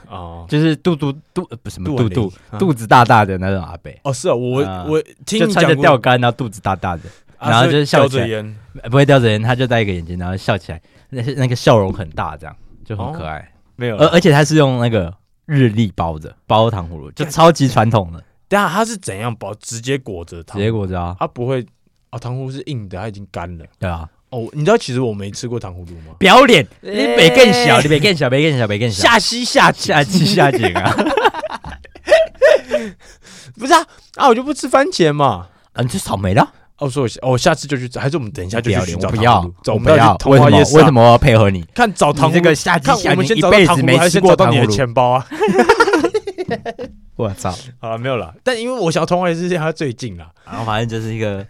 [0.09, 3.99] 哦，就是肚肚肚不是什么肚肚肚子大大的那种阿北。
[4.05, 7.03] 哦，是啊，我我听就穿着吊杆，然后肚子大大的，
[7.40, 8.57] 然后就是笑着烟，
[8.90, 13.50] 不会叼着烟，他就戴一个眼镜，然后笑起来，那些那个笑容很大，这样就很可爱。
[13.76, 15.12] 没有，而而且他是用那个
[15.46, 18.22] 日历包着包糖葫芦，就超级传统的。
[18.48, 19.55] 等下他是怎样包？
[19.55, 21.64] 直接裹着糖，直接裹着啊，他不会。
[22.11, 23.64] 啊，糖葫芦是硬的，它已经干了。
[23.79, 26.12] 对啊，哦，你知道其实我没吃过糖葫芦吗？
[26.18, 30.90] 不要脸，你别更小，你别更小，别更小，别更小，下西下下西下井啊！
[33.57, 35.46] 不是啊，啊，我就不吃番茄嘛。
[35.72, 36.44] 啊，你吃草莓的？
[36.81, 39.09] 哦，说我，我下次就去，还是我们等一下就去找？
[39.11, 40.16] 不要，走，不要。
[40.27, 40.59] 为什么？
[40.59, 41.62] 为什么配合你？
[41.75, 44.66] 看找糖这个下集下井，一辈子没吃过到你的。
[44.66, 45.27] 钱包啊！
[47.16, 47.55] 我操！
[47.79, 48.35] 好了，没有了。
[48.43, 51.47] 但因为我想要通化夜市离它最近了，然后反正就是一个。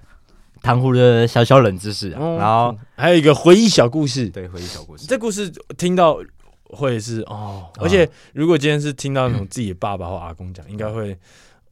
[0.63, 4.29] 糖葫芦的小小冷知识，然后还有一个回忆小故事。
[4.29, 5.07] 对，回忆小故事。
[5.07, 6.19] 这故事听到
[6.65, 11.17] 会是哦，而且如果今天是听到那种自己的爸爸或阿公讲，应该会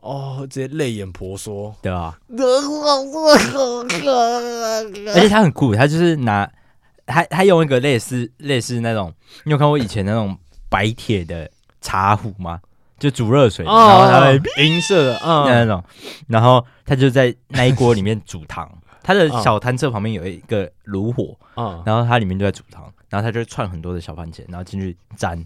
[0.08, 2.18] 哦，直接泪眼婆娑，对吧？
[5.14, 6.50] 而且他很酷，他就是拿
[7.06, 9.12] 他他用一个类似类似那种，
[9.44, 10.36] 你有看过以前那种
[10.68, 12.60] 白铁的茶壶吗？
[12.98, 15.84] 就煮热水，然后它会银色的，嗯，那种，
[16.26, 18.68] 然后他就在那一锅里面煮汤。
[19.02, 25.42] 他的小摊车旁边有一个炉火，嗯，然后它里面就在煮汤，然后他就串很多的小番茄，然后进去沾，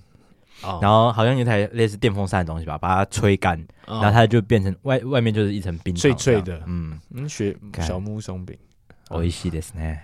[0.81, 8.57] 然后好像有一台类似电风扇的东西吧，把它吹干，然后它就变成外外面就是一层冰脆脆的，嗯，嗯，学小木松饼，
[9.09, 9.99] おいしいですね。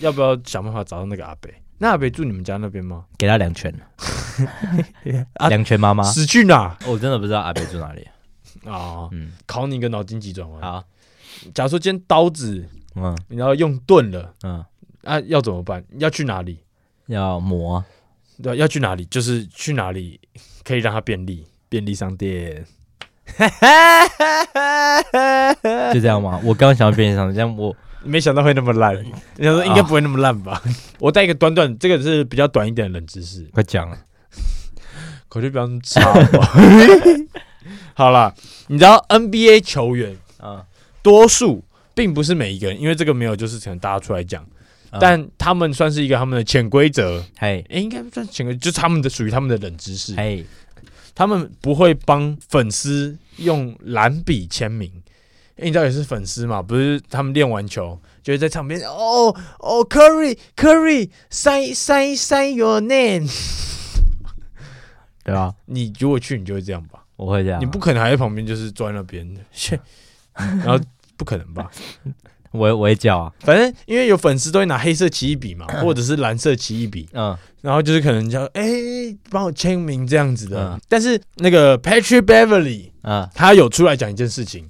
[0.00, 1.50] 要不要想办法找到那个阿伯？
[1.78, 3.04] 那阿伯住你们家那边吗？
[3.18, 3.74] 给他两拳。
[5.48, 6.76] 两拳妈妈死去哪？
[6.86, 8.08] 我真的不知道阿北住哪里
[8.64, 9.08] 啊。
[9.12, 10.62] 嗯，考你一个脑筋急转弯。
[10.62, 10.82] 好，
[11.52, 14.64] 假如说今天刀子，嗯，你要用钝了，嗯，
[15.04, 15.84] 啊，要怎么办？
[15.98, 16.60] 要去哪里？
[17.06, 17.84] 要磨。
[18.41, 19.05] 对，要去哪里？
[19.05, 20.19] 就是去哪里
[20.63, 21.45] 可以让它便利？
[21.69, 22.65] 便利商店。
[25.93, 26.39] 就这样吗？
[26.43, 27.75] 我刚刚想要便利商店，这样我。
[28.07, 28.95] 没想到会那么烂，
[29.35, 30.61] 你想说应该不会那么烂吧？
[30.63, 30.69] 哦、
[30.99, 33.97] 我带一个短短，这个是比较短一点的冷知识，快讲啊，
[35.27, 36.13] 口气比较差。
[37.97, 38.31] 好了，
[38.67, 40.63] 你知道 NBA 球员啊，
[41.01, 44.49] 多数并不是每一个人，因为这个没有就是可能大家出来讲，嗯、
[44.99, 47.23] 但他们算是一个他们的潜规则。
[47.37, 50.15] 嘿，哎，应该不算潜规则，就是他们的属于他们的冷知识。
[50.15, 50.43] 哎，
[51.13, 54.91] 他们不会帮粉丝用蓝笔签名。
[55.57, 56.61] 你知道也是粉丝嘛？
[56.61, 63.25] 不是他们练完球就会在场边哦哦，Curry Curry，sign sign sign your name，
[65.23, 65.55] 对吧？
[65.67, 67.05] 你如果去，你就会这样吧？
[67.15, 69.39] 我会这样，你不可能还在旁边就是坐在那边的，
[70.35, 70.77] 然后
[71.15, 71.71] 不可能吧？
[72.55, 78.63] 我我会叫啊，反正因为有粉丝都会拿黑色奇异笔嘛，或者是蓝色奇异笔，嗯，然后就是可能叫哎
[79.29, 80.79] 帮我签名这样子的。
[80.87, 84.69] 但是那个 Patrick Beverly 啊，他有出来讲一件事情。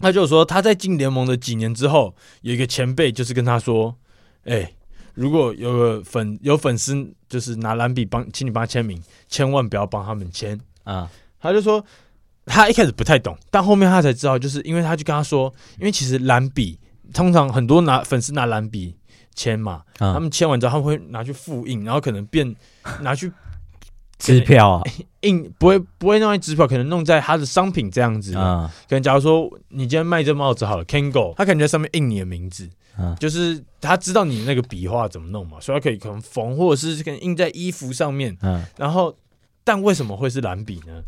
[0.00, 3.92] 他就说他在进联盟的几年之后，有一个前辈就是跟他说
[4.46, 4.74] ：“哎、欸，
[5.14, 6.94] 如果有个粉有粉丝
[7.28, 11.10] 就是拿蓝笔帮，请你帮他签名，千万不要帮他们签啊。”
[11.42, 11.84] 他就说
[12.48, 16.78] 他一开始不太懂，但后面他才知道，就是因为他就跟他说，因为其实蓝笔
[17.12, 18.96] 通常很多拿粉丝拿蓝笔
[19.34, 22.56] 签嘛，啊、他们签完之后他们会拿去复印，然后可能变
[23.02, 23.30] 拿去。
[24.18, 24.82] 支票啊，
[25.22, 28.34] 印不会不会弄在支票，可能弄在他的商品这样子。
[28.36, 38.36] 嗯，可能假如说你今天卖这帽子好了，Kangol，他可能在上面印你的名字，嗯，就是他知道你那个笔画怎么弄嘛，所以他可以可能缝，或者是可能印在衣服上面。
[38.42, 39.16] 嗯，然后
[39.62, 41.00] 但为什么会是蓝笔呢？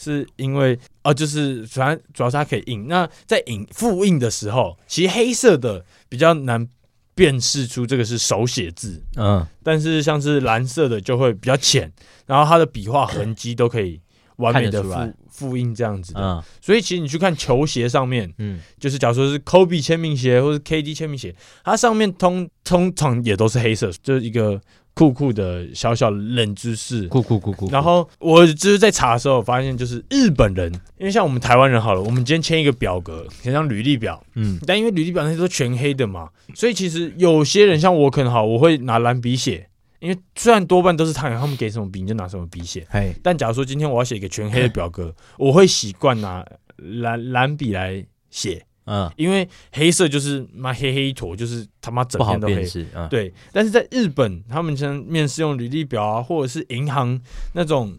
[0.00, 2.88] 是因为呃，就是反正主要是它可以印。
[2.88, 6.66] 那在印复印的时候，其实黑色的比较难。
[7.12, 11.92] 辨识出这个是手写字，嗯，但是像是蓝色的就会比较浅，
[12.24, 14.00] 然后它的笔画痕迹都可以
[14.36, 24.58] 完美的复复印这样子的，嗯，所以其实你去看球鞋上面，嗯，就是假如说是 Kobe 签名鞋或是 KD 签名鞋，它上面通通常也都是黑色，就是一个。
[24.94, 27.70] 酷酷的小小冷知识，酷酷酷酷。
[27.70, 39.68] 然后我就是在查的时候发现，就是日本人，因为像我们台湾人好了，我们今天签一个表格，很像履历表，嗯，但因为履历表那些都全黑的嘛，所以其实有些人像我可能好，我会拿蓝笔写，
[40.00, 46.44] 因为虽然多半都是他他们给什么笔你就拿什么笔写，嘿，但假如说今天我要写一个全黑的表格，我会习惯拿
[46.76, 52.64] 蓝蓝笔来写，嗯，因为黑色就是妈黑黑一坨，就是他妈整片都黑。
[52.94, 57.20] 嗯、对，但是在日本，他们像面试用履历表啊，或者是银行
[57.52, 57.96] 那种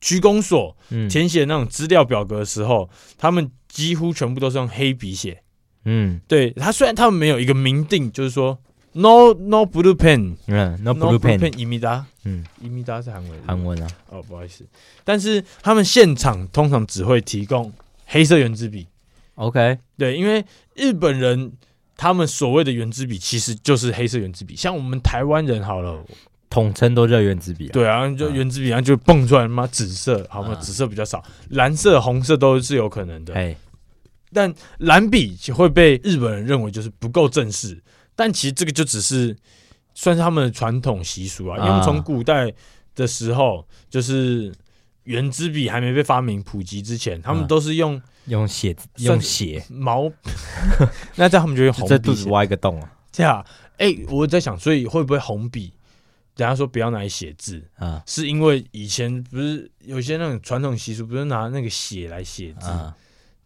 [0.00, 0.74] 区公所
[1.10, 5.42] 填写那种资料表格的时候，嗯、他们几乎全部都是用黑笔写。
[5.84, 8.58] 嗯，对，他虽然他们没有一个明定，就是说
[8.92, 14.66] no no blue pen，嗯，no blue pen，伊米达，嗯，伊米达是韩文，韩文啊，哦，不好意思，
[15.04, 17.72] 但是他们现场通常只会提供
[18.04, 18.86] 黑色圆珠笔
[19.40, 21.52] ，OK，对，因为日本人
[21.96, 26.04] 他们所谓的圆珠笔其实就是黑色圆珠笔，像我们台湾人好了，
[26.48, 30.54] 统称都叫圆珠笔，对啊，就圆珠笔，然后就蹦出来嘛，紫色，好吗？
[30.56, 33.56] 紫色比较少，蓝色、红色都是有可能的，哎。
[34.32, 37.82] 但蓝笔会被日本人认为就是不够正式，
[38.14, 39.36] 但其实这个就只是
[39.92, 41.58] 算是他们的传统习俗啊。
[41.58, 42.48] 因为从古代
[42.94, 44.54] 的时候，就是
[45.02, 50.10] 圆珠笔还没被发明普及之前，他们都是用用写用写毛，
[51.16, 52.90] 那这样他们就用红笔在肚子挖一个洞啊。
[53.12, 53.44] 这样，
[53.76, 55.72] 哎，我在想，所以会不会红笔？
[56.36, 62.66] 人家说不要拿来写字啊，是因为以前不是有些那种传统习俗，不是拿那个血来写字。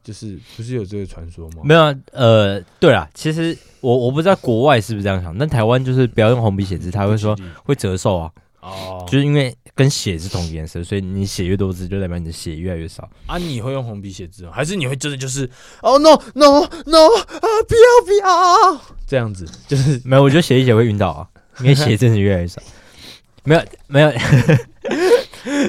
[0.04, 1.62] 就是不是有这个传说吗？
[1.64, 8.30] 没有啊，呃，对啦，其实我我不知道国外是不是这样想，但台湾就是不要用红笔写字，他会说会折寿啊。
[8.64, 13.06] 哦，就是因为跟血是同颜色，所以你写越多字，就代表你的血越来越少。
[13.26, 14.52] 啊，你会用红笔写字吗？
[14.54, 15.48] 还是你会真的就是
[15.82, 19.46] 哦 no no no 啊不要不要这样子？
[19.68, 21.28] 就是没有，我觉得写一写会晕倒啊，
[21.60, 22.62] 因为血真的越来越少。
[23.44, 24.10] 没有没有。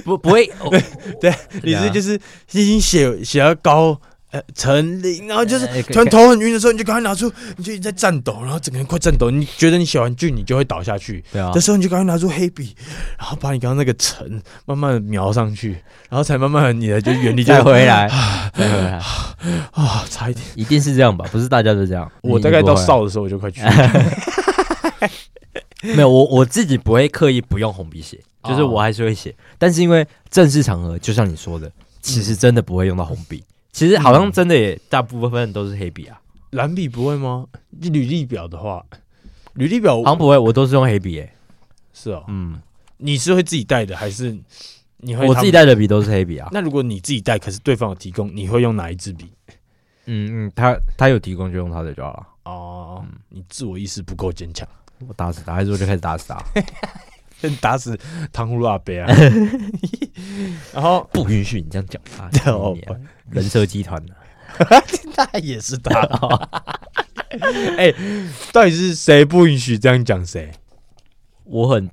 [0.05, 0.49] 不不会，
[1.19, 2.13] 对，你是就是
[2.53, 3.99] 已经写写到高。
[4.53, 9.29] 成林，然后就是突然头很晕的时候，你就赶快拿出，你就一直在颤抖，然后整个人快颤抖。
[9.29, 11.23] 你觉得你写完句，你就会倒下去。
[11.31, 12.75] 对啊，这时候你就赶快拿出黑笔，
[13.17, 15.71] 然后把你刚刚那个尘慢慢的描上去，
[16.09, 18.07] 然后才慢慢的你的就原地就回来，
[18.53, 18.91] 再回来
[19.71, 21.25] 啊，差一点，一定是这样吧？
[21.31, 22.11] 不是大家都这样。
[22.21, 23.61] 我大概到少的时候我就快去。
[25.81, 31.71] 没有，我我自己不会刻意不用红笔写，就是我还是会写，但是因为正式场合，就像你说的，
[32.01, 33.43] 其实真的不会用到红笔。
[33.75, 36.17] 其实好像真的也大部分都是黑笔啊，
[36.51, 37.45] 蓝笔不会吗？
[37.81, 38.81] 履历表的话，
[39.55, 41.29] 履历表好像不会，我都是用黑笔诶。
[41.93, 42.61] 是哦，嗯，
[42.95, 44.33] 你是会自己带的还是
[44.99, 45.27] 你会？
[45.27, 46.47] 我自己带的笔都是黑笔啊。
[46.53, 49.29] 那如果你自己带，可是对方有提供，你会用哪一支笔？
[50.05, 52.27] 嗯嗯，他他有提供就用他的就好了。
[52.45, 54.65] 哦，你自我意识不够坚强，
[55.05, 56.41] 我打死他，还是我就开始打死他。
[57.41, 57.99] 先打死
[58.31, 59.05] 糖葫芦阿伯啊！
[60.73, 62.31] 然后不允许你这样讲啊！
[62.47, 62.77] 哦，
[63.29, 64.15] 人设集团的，
[65.17, 65.99] 那也是他。
[67.77, 67.93] 哎，
[68.53, 70.25] 到底是谁不允许这样讲？
[70.25, 70.51] 谁？
[71.43, 71.89] 我很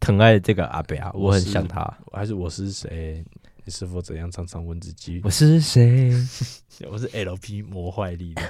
[0.00, 1.80] 疼爱这个阿北啊，我很想他。
[2.12, 3.24] 还是我是谁？
[3.68, 4.30] 你是否怎样？
[4.30, 6.10] 常常问自己，我是谁？
[6.90, 8.42] 我是 LP 魔坏力的。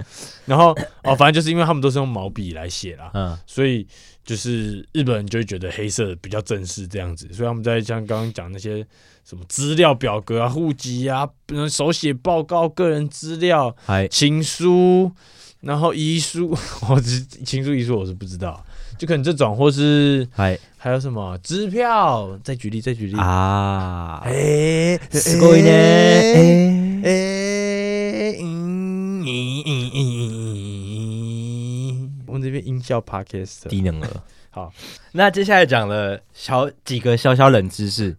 [0.44, 3.86] 然后哦，反正就是因为他们都是用毛笔来写啦，嗯，所以。
[4.26, 8.84] 就是日本人就会觉得黑色比较正式这样子，所以他们在像刚刚讲那些
[9.24, 11.24] 什么资料表格啊、户籍啊、
[11.70, 13.76] 手写报告、个人资料、
[14.10, 15.12] 情书，
[15.60, 16.58] 然后遗书，
[16.90, 18.66] 我只情书遗书我是不知道，
[18.97, 30.01] 就可能这种或是还还有什么支票，再举例再举例啊，哎，すごいね，哎，嗯嗯嗯嗯。
[32.27, 34.07] 我们这边音效 podcast 低能儿。
[34.51, 34.71] 好，
[35.13, 38.15] 那接下来讲了小几个小小冷知识。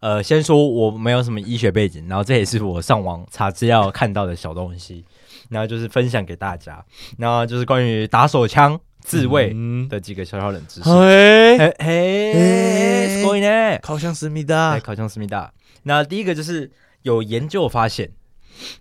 [0.00, 5.04] 呃，先说我没有什么医学背景，然后这也是我上网查资料看到的小东西，
[5.48, 6.84] 然后就是分享给大家。
[7.18, 9.54] 然后就是关于打手枪自卫
[9.88, 10.90] 的几个小小冷知识。
[10.90, 13.80] 嘿，嘿，すごいね。
[13.80, 15.52] 靠枪思密达，靠枪思密达。
[15.82, 16.70] 那第一个就是
[17.02, 18.10] 有研究发现，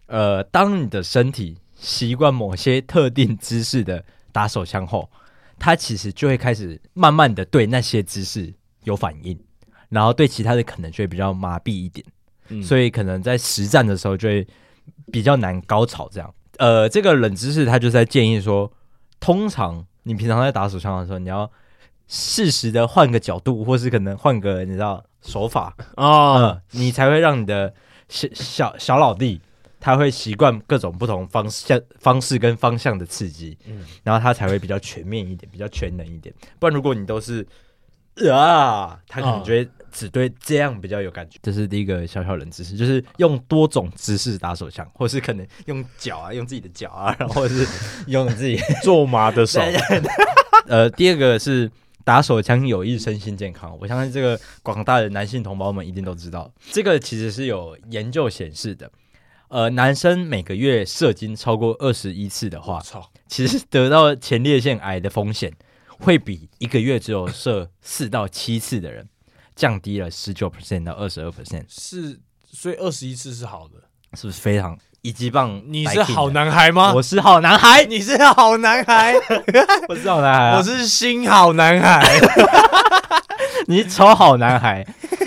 [0.08, 4.04] 呃，当你的身体习惯某些特定姿势的。
[4.36, 5.10] 打手枪后，
[5.58, 9.40] 他其实就会开始慢慢的对那些姿势有反应，
[9.88, 12.06] 然后对其他的可能就会比较麻痹一点，
[12.50, 14.46] 嗯、所以可能在实战的时候就会
[15.10, 16.10] 比较难高潮。
[16.12, 18.71] 这样， 呃，这个冷知识他就在建议说，
[19.19, 21.51] 通常你平常在打手枪的时候，你要
[22.07, 27.73] 适时的换个角度，或是可能换个你知道手法啊、哦呃，你才会让你的
[28.09, 29.41] 小小小老弟。
[29.83, 36.35] 他会习惯各种不同方向、方式跟方向的刺激，嗯，然后他才会比较全面一点，比较全能一点。
[36.59, 37.47] 不然如果你都是
[38.31, 41.37] 啊，他可能觉得只对这样比较有感觉。
[41.39, 47.67] 哦、这是第一个小小冷知识，就是用多种姿势打手枪，或是可能用脚啊，用自己的脚啊，然后是
[48.07, 49.61] 用自己 做麻的手。
[50.67, 51.71] 呃，第二个是
[52.05, 56.53] 打手枪有益身心健康，我相信这个广大的男性同胞们一定都知道。
[56.71, 58.91] 这个其实是有研究显示的。
[59.49, 65.53] 呃，男生每个月射精超过二十一次的话，操，其实得到前列腺癌的风险
[65.89, 69.09] 会比一个月只有射四到七次的人
[69.61, 71.65] 降低了十九 percent 到二十二 percent。
[71.69, 72.19] 是，
[72.51, 73.75] 所以二十一次是好的，
[74.17, 75.63] 是不是非常一级棒？
[75.67, 76.95] 你是好男孩吗？
[76.95, 79.15] 我是好男孩，你是好男孩，
[79.87, 82.03] 我是好男孩，我是新好男孩，
[83.69, 84.87] 你是超好男孩。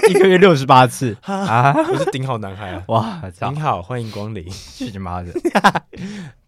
[0.10, 1.72] 一个月六十八次 啊！
[1.76, 2.84] 我是顶好男孩啊！
[2.88, 4.50] 哇，您好，欢迎光临！
[4.50, 5.32] 去你妈的！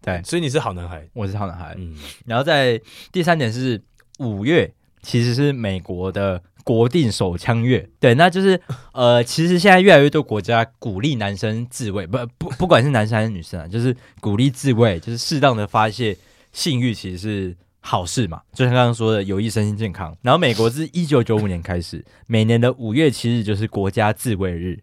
[0.02, 1.74] 对，所以你是好男孩，我是好男孩。
[1.78, 1.96] 嗯，
[2.26, 2.78] 然后在
[3.12, 3.80] 第三点是
[4.18, 4.70] 五月，
[5.02, 7.88] 其实是美国的国定手枪月。
[8.00, 8.60] 对，那就是
[8.92, 16.16] 呃，其实现在越来越多国家鼓励男生自慰，不不，不管是男生还是女生啊，就是鼓励自慰，就是适当的发泄
[16.50, 17.56] 性欲，其实是。
[17.88, 20.12] 好事嘛，就像刚刚说的，有益身心健康。
[20.20, 24.80] 然后美国自一九九五年开始，每年的五月七日就是国家自卫日，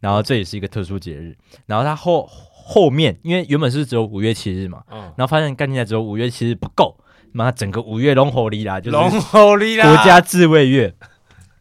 [0.00, 1.34] 然后这也是一个特殊节日。
[1.64, 6.94] 然后它后后面，因为原本是只有五月七日嘛，嗯然后发现干起来只有五月七日不够，
[7.32, 10.94] 妈整个五月龙火力啦，就是龙火力啦，国家自卫月。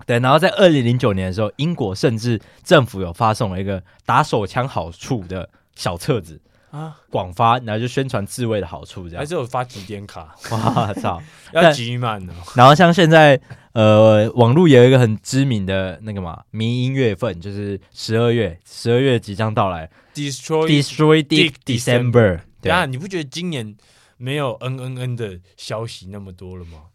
[0.05, 6.39] 对，然后在二零零九年的时候，英国甚至政府有发送了一个打手枪好处的小册子。
[6.71, 10.35] 啊，广发，然后就宣传自卫的好处，这样还是有发几点卡？
[10.49, 11.21] 哇操，
[11.53, 12.33] 要集满哦。
[12.55, 13.39] 然后像现在，
[13.73, 22.39] 呃，网络也有一个很知名的那个嘛，迷音月份，就是十二月，十二月即将到来，Destroy Destroy Dick December。
[22.59, 23.75] 对啊，你不觉得今年
[24.17, 26.85] 没有 N N N 的消息那么多了吗？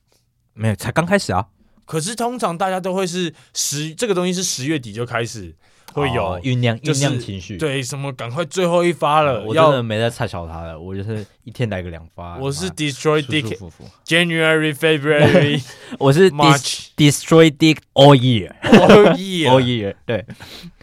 [0.55, 1.47] 没有，才刚开始啊。
[1.89, 5.57] 可是通常大家都会是十，这个东西是十月底就开始。
[5.95, 12.37] 会有酝酿酝酿情绪，对什么赶快最后一发了，我真的没在猜小他了，我就是一天来个两发。
[12.39, 13.59] 我是 Destroy Dick
[14.07, 15.65] January February，
[15.99, 19.95] 我是 March Destroy Dick all year all year all year。
[20.05, 20.27] 对，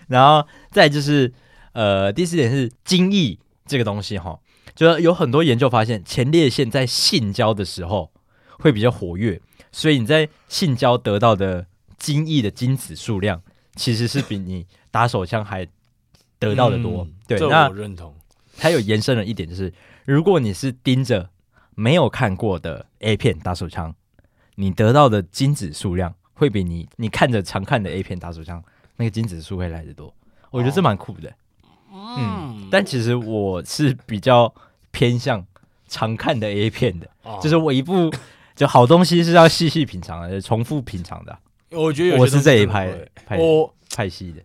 [0.07, 1.31] 然后再就是
[1.73, 3.37] 呃第四点是精液
[3.67, 4.39] 这个东西哈，
[4.73, 8.11] 就有很多研究发现前列腺在性交的时候
[8.57, 9.39] 会比较活跃，
[9.75, 13.41] 所以你在性交得到的精液的精子数量
[13.75, 14.65] 其实是比你。
[14.89, 15.67] 打手枪还
[16.39, 18.15] 得到的多，嗯、对，那我认同。
[18.57, 19.73] 还有延伸了一点，就是
[20.05, 21.29] 如果你是盯着
[21.75, 23.93] 没有看过的 A 片打手枪，
[24.55, 28.63] 你得到的精子数量会比你你看着常看的 A 片打手枪
[28.95, 30.15] 那个精子数会来得多。
[30.49, 31.29] 我觉得这蛮酷的。
[31.91, 34.55] 哦、嗯，但其实我是比较
[34.91, 35.45] 偏向
[35.89, 38.09] 常看的 A 片的，哦、就是我一部
[38.55, 41.37] 就好东西是要细细品尝的，重复品尝的。
[41.71, 42.87] 我觉得我是这一派
[43.25, 44.41] 派我派系的。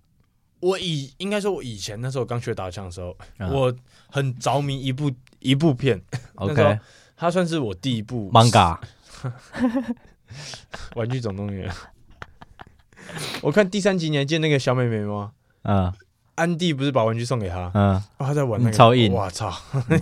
[0.59, 3.75] 我以应该说，我以前那时候刚学打枪的时候，嗯、我
[4.09, 6.03] 很着迷一部一部片。
[6.35, 6.79] OK，
[7.17, 8.79] 它算是我第一部 manga，
[10.97, 11.73] 玩具总动员。
[13.41, 15.33] 我看第三集，你还记得那个小妹妹吗？
[15.63, 15.93] 嗯，
[16.41, 19.53] 安迪不是把玩具送给他，嗯，哦、他在玩那个超硬，哇操，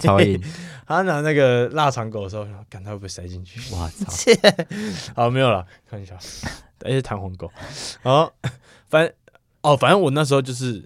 [0.01, 0.41] 超硬。
[0.87, 3.61] 他拿那个腊肠狗的时候，看他会不会塞进去？
[3.75, 4.13] 哇操！
[5.15, 6.17] 好，没有了，看一下，
[6.85, 7.51] 而且弹簧狗。
[8.03, 8.33] 然后，
[8.89, 9.13] 反正。
[9.61, 10.83] 哦，反正我那时候就是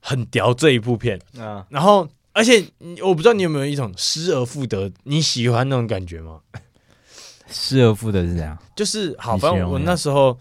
[0.00, 2.62] 很屌这一部片啊，然后而且
[3.02, 6.40] 我不知道你有没有一种失而复得，你喜欢那种感觉吗？
[7.48, 10.36] 失而复得是这样，就是好，反正我那时候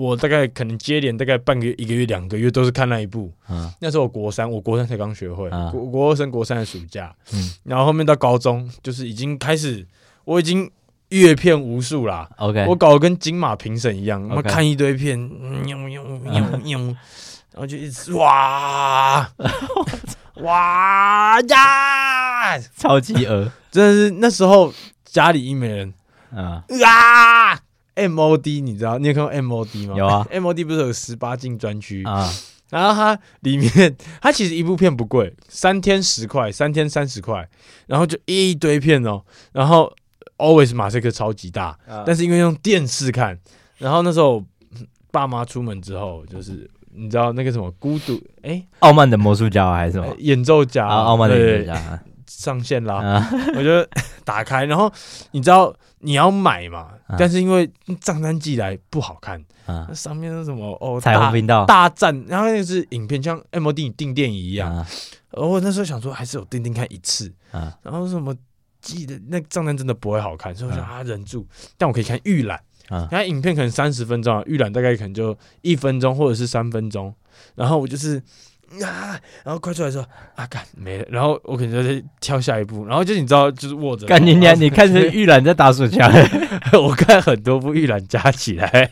[0.00, 3.32] 我大概可能接连大概半个月、一个月、两个月都是看那一部。
[3.48, 9.86] 嗯，那时候我国三，我国三才刚学会，国国二升国三的暑假，嗯，然后后面到高中就是已经开始，
[10.24, 10.70] 我已经。
[11.10, 14.48] 阅片无数啦，OK，我搞得跟金马评审一样，我 Okay.
[14.48, 19.28] 看一堆片，喵喵喵喵，然后就一直哇！
[20.42, 24.72] 哇呀，超级鹅，真的是那时候
[25.04, 25.92] 家里一没人，
[26.32, 26.62] 啊。
[26.86, 27.58] 啊
[28.08, 28.98] ，MOD 你知道？
[28.98, 29.94] 你有看过 MOD 吗？
[29.96, 32.02] 有啊，MOD 不是有十八禁专区？
[32.04, 32.28] 啊？
[32.70, 37.48] 然后它里面，它其实一部片不贵，三天十块，三天三十块，
[37.86, 39.92] 然后就一堆片哦，然后。
[40.40, 43.38] Always 马赛克超级大，啊、但是因为用电视看，
[43.76, 44.42] 然后那时候
[45.10, 50.16] 爸妈出门之后，就是你知道那个什么孤独哎，欸、傲慢的魔术家还是什么？
[50.16, 53.86] 演奏家，啊、傲慢的演奏家上线啦，啊、我就
[54.24, 54.90] 打开，然后
[55.32, 57.70] 你知道你要买嘛，啊、但是因为
[58.00, 61.66] 账单寄来不好看，啊、那上面是什么哦彩虹频道。
[61.66, 64.86] 大战，然后那个是影片像 MOD 订电影一样，啊、
[65.32, 68.34] 我那时候想说还是有订订看一次，啊、然后什么。
[68.82, 71.02] 记得那账单真的不会好看，所以我想啊。
[71.02, 71.46] 忍住，
[71.76, 72.58] 但我可以看预览。
[72.88, 77.14] 啊，看影片可能三十分钟啊，预览大概可能就一分钟或者是三分钟，
[77.54, 78.22] 然后我就是
[78.82, 80.04] 啊，然后快出来的时候
[80.34, 86.10] 啊，干没了，然后我可能就在跳下一步，然后就你知道就是握着，干你娘，你看着预览在打手枪，
[86.80, 88.90] 我看很多部预览加起来，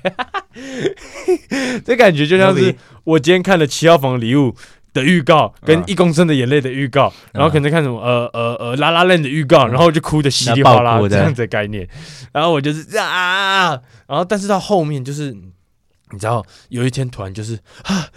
[1.85, 2.75] 这感觉就像是
[3.05, 4.55] 我今天看了七号房礼物。
[4.95, 11.87] 的预告，跟一公升的眼泪的预告，然后可能看什么呃呃呃拉拉链的预告，然后就哭的稀里哗啦这样子的概念，
[12.33, 15.31] 然后我就是啊，然后但是到后面就是
[16.11, 18.09] 你知道有一天突然就是啊，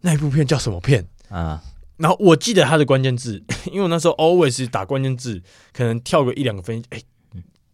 [0.00, 1.62] 那一部片叫什么片啊？
[1.96, 5.42] 然后我记得它的关键字， 因为我那时候 always 打关键字，
[5.72, 7.02] 可能跳个一两个分，哎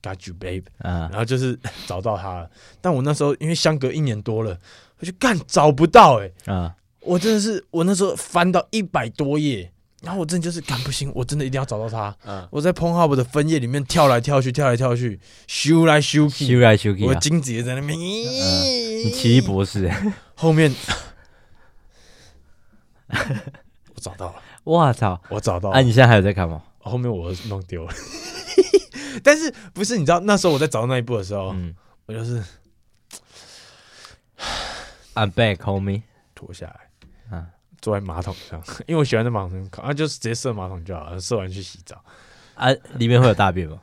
[0.03, 2.51] ，Got you babe，然后就是 找到他了。
[2.81, 4.59] 但我那时候因为相隔一年多了，
[4.99, 9.70] 我就干找不到，哎，啊，我真的是我那时候翻到一百多页，
[10.01, 12.16] 然后我真的就是干不行，我真的一定要找到他。
[12.51, 17.99] 我在 Pornhub 的分页里面跳来跳去，跳来跳去，修来修去，修来修去，我金子也在那边。
[17.99, 19.93] 你奇异博士，
[20.35, 20.75] 后面。
[23.97, 24.35] 找到了，
[24.65, 25.21] 我操！
[25.29, 25.77] 我找到了。
[25.77, 26.63] 啊，你现在还有在看吗？
[26.79, 27.93] 后面我弄丢了，
[29.25, 29.97] 但是不是？
[29.97, 31.75] 你知道那时候我在找那一部的时候，嗯，
[32.07, 32.43] 我就是
[35.15, 36.03] ，I'm back, homie，
[36.35, 37.47] 脱下来，啊，
[37.81, 42.05] 坐在马桶上， 因为我喜欢在马桶上看，啊，就是直接射马桶就好了，射完去洗澡。
[42.55, 43.79] 啊，里面会有大便吗？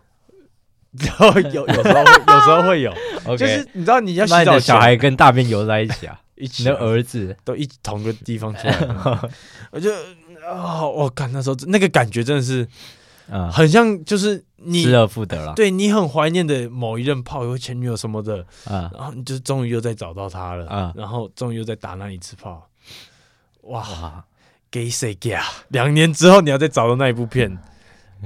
[0.92, 2.94] 有，有，有时候会，有时候会有。
[3.38, 6.21] 就是你知道你要洗澡，小孩跟大便游在一起啊。
[6.42, 7.36] 一起的儿子？
[7.46, 8.76] 都一同个地方出来，
[9.72, 9.92] 我就
[10.44, 12.68] 啊，我感那时候那个感觉真的是
[13.30, 22.68] 啊，很像就是你失而复得了，对你很怀念的某一任炮友、前女友什么的啊，然后你就终于又再找到他了啊，然后终于又再打那一次炮，
[23.62, 24.26] 哇，
[24.72, 25.46] 给谁给啊？
[25.70, 27.56] 两年之后你要再找到那一部片，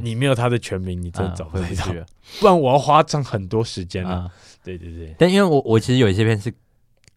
[0.02, 2.06] 你没有他的全名，你真的找不回去了，
[2.40, 4.32] 不然我要花上很多时间啊。
[4.64, 6.52] 对对对，但因为我我其实有一些片是。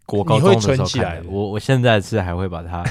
[0.09, 2.83] 国高中的时候看的，我我现在是还会把它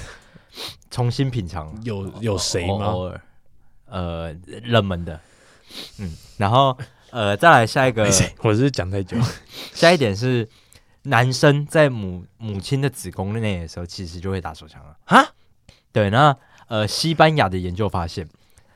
[0.92, 1.76] 重新品尝。
[1.84, 2.86] 有有谁吗？
[2.86, 3.22] 偶尔，
[3.88, 4.32] 呃，
[4.64, 5.20] 热门的，
[5.98, 6.78] 嗯，然后
[7.10, 8.08] 呃，再来下一个，
[8.44, 9.18] 我是讲太久。
[9.74, 10.48] 下一点是，
[11.04, 15.26] 男生在母母亲的子宫内的时候，其实就会打手枪了啊。
[15.92, 16.38] 对，那
[16.68, 18.30] 呃，西班牙的研究发现，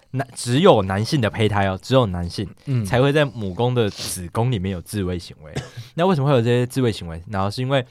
[0.09, 2.49] 男只有男性的胚胎哦，只有男性
[2.87, 5.53] 才会在母宫的子宫里面有自慰行为。
[5.93, 7.21] 那为什么会有这些自慰行为？
[7.29, 7.85] 然后是因为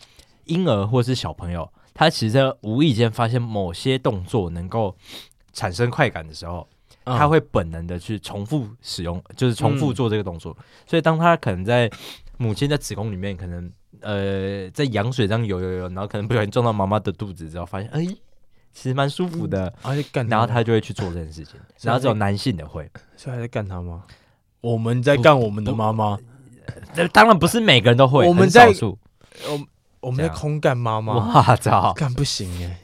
[0.51, 4.94] 婴儿或是小朋友，他其实在无意间发现某些动作能够
[5.53, 6.68] 产生快感的时候，
[7.05, 10.57] 他会本能的去重复使用，就是重复做这个动作。
[10.59, 11.90] 嗯、所以当他可能在
[12.36, 13.70] 母亲在子宫里面，可能
[14.01, 18.05] 呃在羊水这样游游游，然后可能不小心撞到妈妈的肚子之后，发现哎，
[18.72, 21.59] 其实蛮舒服的，嗯、然后他就会去做这件事情。
[21.82, 24.05] 然后只有男性的会， 所以还在干他吗？
[24.61, 26.18] 我们在干我们的妈妈，
[26.94, 29.59] 这当然不是每个人都会，我们在我。
[30.01, 32.80] 我们在空干妈妈，哇操，干不行哎！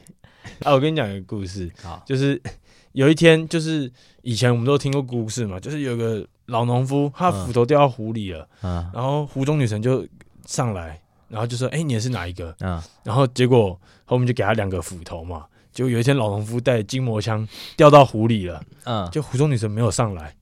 [0.63, 1.71] 啊，我跟你讲一个故事，
[2.05, 2.41] 就是
[2.93, 3.91] 有一天，就是
[4.21, 10.07] 以前我们都听过故事嘛，就是有个老农夫，他斧头掉到湖里了，嗯，然后湖中女神就
[10.45, 20.33] 上来，然后就说：“哎，你是哪一个？”嗯，然后结果后面就给他两个斧头嘛，结果有一天老农夫带筋膜枪掉到湖里了，嗯，就湖中女神没有上来，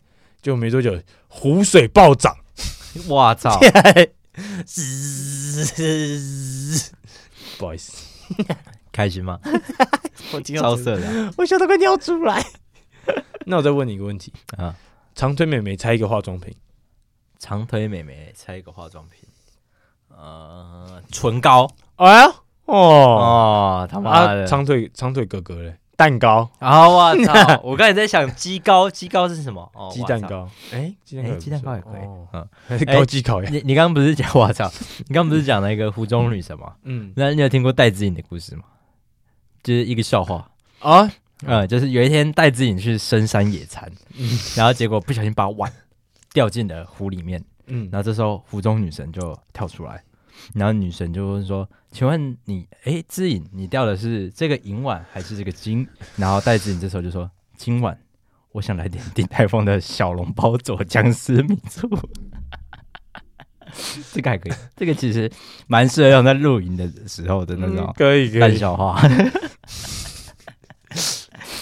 [0.41, 0.97] 就没多久
[1.27, 2.35] 湖水暴涨，
[3.09, 3.59] 哇操！
[7.57, 8.03] 不好意思，
[8.91, 9.39] 开心吗？
[10.33, 12.45] 我超色的，我笑得快尿出来。
[13.45, 14.33] 那我再问你一个问题。
[14.57, 14.75] 啊，
[15.13, 16.53] 长腿美眉猜一个化妆品，
[17.39, 19.19] 长腿美眉猜一个化妆品，
[20.09, 21.69] 呃，唇膏。
[21.95, 22.27] 哎呀，
[22.65, 22.75] 哦。
[22.75, 25.77] 哦，他妈的，长腿长腿哥哥嘞。
[25.95, 26.87] 蛋糕啊！
[26.87, 27.61] 我操！
[27.63, 29.71] 我刚才在想鸡糕，鸡糕是什么？
[29.73, 30.49] 哦，鸡蛋糕。
[30.71, 32.01] 哎，鸡蛋糕，鸡蛋糕也可以。
[32.33, 33.49] 嗯， 高级烤鸭。
[33.49, 34.69] 你你刚刚不是讲我操？
[35.07, 36.73] 你刚刚不是讲那个湖中女神吗？
[36.83, 38.63] 嗯，那你有听过戴资颖的故事吗？
[39.63, 41.09] 就是一个笑话啊。
[41.45, 43.91] 嗯，就是有一天戴资颖去深山野餐，
[44.55, 45.71] 然后结果不小心把碗
[46.33, 47.43] 掉进了湖里面。
[47.67, 50.03] 嗯，然后这时候湖中女神就跳出来。
[50.53, 57.97] 然后女神就问说：“请问你，哎，知影，你掉的是这个银碗还是这个金？”然后戴资颖这时候就说：“今晚
[58.51, 61.89] 我想来点鼎泰丰的小笼包佐姜丝米醋。”
[64.13, 65.29] 这个还可以，这个其实
[65.67, 69.01] 蛮适合用在露营的时候的那种，可以烂笑话。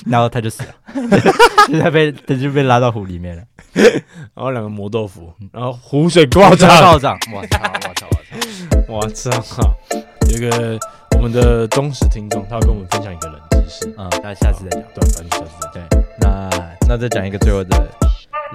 [0.06, 0.76] 然后他就死了，
[1.82, 3.44] 他被他就被拉到湖里面了。
[4.36, 7.18] 然后两个磨豆腐，然后湖水暴涨，暴涨！
[7.34, 7.60] 我操！
[7.88, 8.08] 我操！
[8.88, 9.32] 我操！
[10.30, 10.78] 有一个
[11.18, 13.94] 我们的忠实听众，他要跟我们分享一个冷知识。
[13.98, 14.84] 嗯，大家下次再讲。
[14.94, 15.90] 对，反正下次再讲。
[15.90, 16.50] 对，那
[16.90, 17.90] 那再讲一个最后的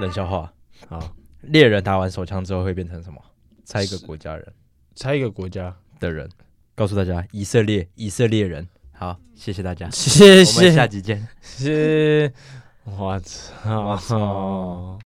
[0.00, 0.52] 冷笑话。
[0.88, 0.98] 好，
[1.42, 3.20] 猎人打完手枪之后会变成什么？
[3.64, 4.52] 猜一个国家人，
[4.94, 6.28] 猜一个国家的人，
[6.74, 8.66] 告诉大家，以色列，以色列人。
[8.92, 12.32] 好，谢谢大家，谢谢，我们下集见，谢谢。
[12.84, 14.96] 我操！